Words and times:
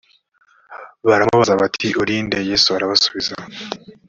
baramubaza 1.07 1.53
bati 1.61 1.87
uri 2.01 2.15
nde 2.25 2.37
yesu 2.49 2.67
arabasubiza 2.77 3.33